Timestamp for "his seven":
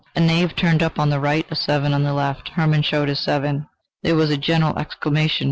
3.07-3.67